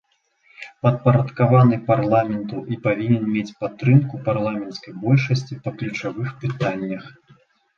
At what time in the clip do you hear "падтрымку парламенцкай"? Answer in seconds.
3.61-4.93